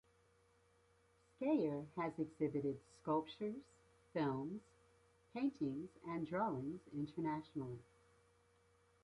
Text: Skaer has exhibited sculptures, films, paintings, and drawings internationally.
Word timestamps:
Skaer 1.29 1.85
has 1.95 2.17
exhibited 2.17 2.79
sculptures, 2.99 3.61
films, 4.13 4.63
paintings, 5.31 5.91
and 6.07 6.25
drawings 6.25 6.81
internationally. 6.91 7.77